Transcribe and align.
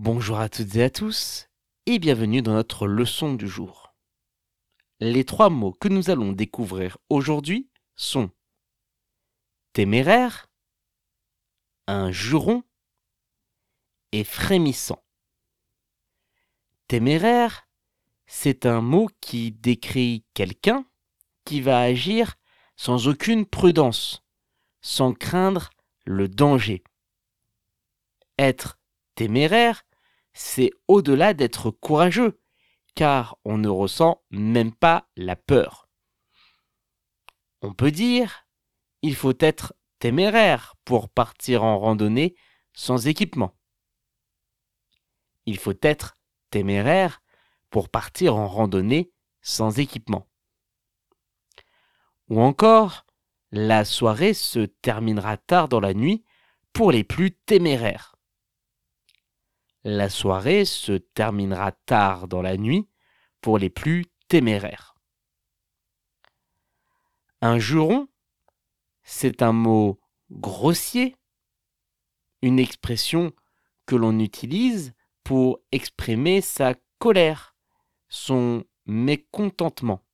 Bonjour 0.00 0.38
à 0.38 0.48
toutes 0.48 0.76
et 0.76 0.84
à 0.84 0.90
tous 0.90 1.48
et 1.86 1.98
bienvenue 1.98 2.40
dans 2.40 2.52
notre 2.52 2.86
leçon 2.86 3.34
du 3.34 3.48
jour. 3.48 3.96
Les 5.00 5.24
trois 5.24 5.50
mots 5.50 5.72
que 5.72 5.88
nous 5.88 6.08
allons 6.08 6.30
découvrir 6.30 6.98
aujourd'hui 7.08 7.68
sont 7.96 8.30
téméraire, 9.72 10.46
un 11.88 12.12
juron 12.12 12.62
et 14.12 14.22
frémissant. 14.22 15.02
Téméraire, 16.86 17.66
c'est 18.28 18.66
un 18.66 18.80
mot 18.80 19.10
qui 19.20 19.50
décrit 19.50 20.24
quelqu'un 20.32 20.86
qui 21.44 21.60
va 21.60 21.80
agir 21.80 22.36
sans 22.76 23.08
aucune 23.08 23.46
prudence, 23.46 24.22
sans 24.80 25.12
craindre 25.12 25.70
le 26.06 26.28
danger. 26.28 26.84
Être 28.38 28.78
téméraire, 29.16 29.82
c'est 30.40 30.70
au-delà 30.86 31.34
d'être 31.34 31.72
courageux, 31.72 32.40
car 32.94 33.38
on 33.44 33.58
ne 33.58 33.68
ressent 33.68 34.22
même 34.30 34.72
pas 34.72 35.08
la 35.16 35.34
peur. 35.34 35.88
On 37.60 37.74
peut 37.74 37.90
dire, 37.90 38.46
il 39.02 39.16
faut 39.16 39.34
être 39.40 39.74
téméraire 39.98 40.76
pour 40.84 41.08
partir 41.08 41.64
en 41.64 41.80
randonnée 41.80 42.36
sans 42.72 43.08
équipement. 43.08 43.58
Il 45.44 45.58
faut 45.58 45.74
être 45.82 46.14
téméraire 46.50 47.20
pour 47.68 47.88
partir 47.88 48.36
en 48.36 48.46
randonnée 48.46 49.12
sans 49.42 49.80
équipement. 49.80 50.28
Ou 52.28 52.40
encore, 52.40 53.06
la 53.50 53.84
soirée 53.84 54.34
se 54.34 54.60
terminera 54.60 55.36
tard 55.36 55.68
dans 55.68 55.80
la 55.80 55.94
nuit 55.94 56.24
pour 56.72 56.92
les 56.92 57.02
plus 57.02 57.32
téméraires. 57.32 58.17
La 59.84 60.08
soirée 60.08 60.64
se 60.64 60.92
terminera 60.92 61.72
tard 61.72 62.28
dans 62.28 62.42
la 62.42 62.56
nuit 62.56 62.88
pour 63.40 63.58
les 63.58 63.70
plus 63.70 64.06
téméraires. 64.28 64.94
Un 67.40 67.58
juron, 67.58 68.08
c'est 69.04 69.42
un 69.42 69.52
mot 69.52 70.00
grossier, 70.30 71.16
une 72.42 72.58
expression 72.58 73.32
que 73.86 73.94
l'on 73.94 74.18
utilise 74.18 74.94
pour 75.22 75.60
exprimer 75.70 76.40
sa 76.40 76.74
colère, 76.98 77.56
son 78.08 78.64
mécontentement. 78.86 80.04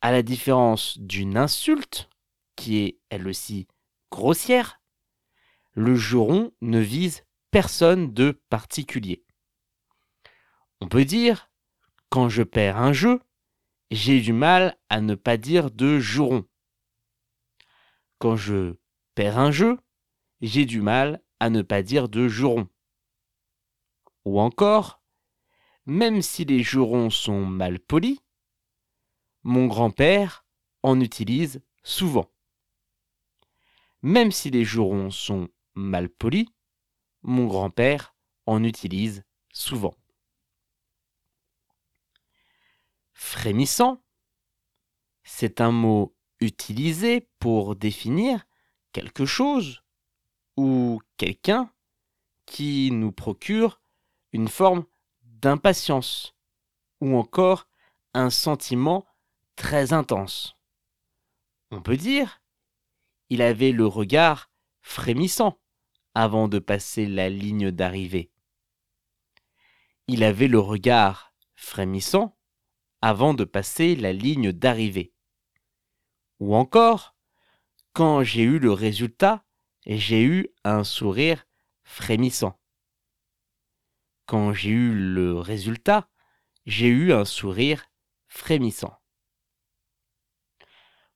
À 0.00 0.12
la 0.12 0.22
différence 0.22 0.98
d'une 0.98 1.36
insulte, 1.36 2.08
qui 2.56 2.78
est 2.78 3.00
elle 3.08 3.26
aussi 3.26 3.66
grossière, 4.10 4.80
le 5.72 5.96
juron 5.96 6.52
ne 6.60 6.78
vise 6.78 7.24
personne 7.54 8.12
de 8.12 8.32
particulier. 8.50 9.24
On 10.80 10.88
peut 10.88 11.04
dire, 11.04 11.52
quand 12.08 12.28
je 12.28 12.42
perds 12.42 12.78
un 12.78 12.92
jeu, 12.92 13.20
j'ai 13.92 14.20
du 14.20 14.32
mal 14.32 14.76
à 14.88 15.00
ne 15.00 15.14
pas 15.14 15.36
dire 15.36 15.70
de 15.70 16.00
juron. 16.00 16.44
Quand 18.18 18.34
je 18.34 18.74
perds 19.14 19.38
un 19.38 19.52
jeu, 19.52 19.78
j'ai 20.40 20.64
du 20.64 20.80
mal 20.80 21.22
à 21.38 21.48
ne 21.48 21.62
pas 21.62 21.82
dire 21.82 22.08
de 22.08 22.26
juron. 22.26 22.68
Ou 24.24 24.40
encore, 24.40 25.00
même 25.86 26.22
si 26.22 26.44
les 26.44 26.64
jurons 26.64 27.08
sont 27.08 27.46
mal 27.46 27.78
polis, 27.78 28.18
mon 29.44 29.68
grand-père 29.68 30.44
en 30.82 30.98
utilise 30.98 31.62
souvent. 31.84 32.28
Même 34.02 34.32
si 34.32 34.50
les 34.50 34.64
jurons 34.64 35.12
sont 35.12 35.48
mal 35.76 36.08
polis, 36.08 36.48
mon 37.24 37.46
grand-père 37.46 38.14
en 38.46 38.62
utilise 38.62 39.24
souvent. 39.52 39.94
Frémissant, 43.12 44.02
c'est 45.24 45.60
un 45.60 45.72
mot 45.72 46.14
utilisé 46.40 47.28
pour 47.38 47.74
définir 47.74 48.46
quelque 48.92 49.24
chose 49.24 49.82
ou 50.56 51.00
quelqu'un 51.16 51.72
qui 52.46 52.90
nous 52.92 53.12
procure 53.12 53.80
une 54.32 54.48
forme 54.48 54.84
d'impatience 55.22 56.34
ou 57.00 57.16
encore 57.16 57.66
un 58.12 58.30
sentiment 58.30 59.06
très 59.56 59.92
intense. 59.92 60.56
On 61.70 61.80
peut 61.80 61.96
dire, 61.96 62.42
il 63.30 63.42
avait 63.42 63.72
le 63.72 63.86
regard 63.86 64.50
frémissant 64.82 65.58
avant 66.14 66.48
de 66.48 66.58
passer 66.58 67.06
la 67.06 67.28
ligne 67.28 67.70
d'arrivée. 67.70 68.30
Il 70.06 70.22
avait 70.22 70.48
le 70.48 70.58
regard 70.58 71.34
frémissant 71.54 72.38
avant 73.00 73.34
de 73.34 73.44
passer 73.44 73.96
la 73.96 74.12
ligne 74.12 74.52
d'arrivée. 74.52 75.12
Ou 76.40 76.54
encore, 76.54 77.14
quand 77.92 78.22
j'ai 78.22 78.42
eu 78.42 78.58
le 78.58 78.72
résultat, 78.72 79.44
j'ai 79.86 80.22
eu 80.22 80.48
un 80.64 80.84
sourire 80.84 81.46
frémissant. 81.82 82.58
Quand 84.26 84.52
j'ai 84.52 84.70
eu 84.70 84.94
le 84.94 85.38
résultat, 85.38 86.08
j'ai 86.66 86.88
eu 86.88 87.12
un 87.12 87.24
sourire 87.24 87.86
frémissant. 88.26 88.98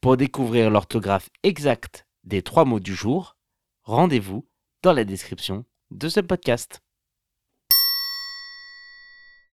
Pour 0.00 0.16
découvrir 0.16 0.70
l'orthographe 0.70 1.30
exacte 1.42 2.06
des 2.24 2.42
trois 2.42 2.64
mots 2.64 2.80
du 2.80 2.94
jour, 2.94 3.36
rendez-vous 3.82 4.48
dans 4.82 4.92
la 4.92 5.04
description 5.04 5.64
de 5.90 6.08
ce 6.08 6.20
podcast. 6.20 6.81